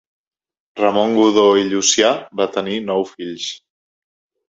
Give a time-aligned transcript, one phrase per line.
[0.81, 2.11] Ramon Godó i Llucià
[2.43, 3.51] va tenir nou fills.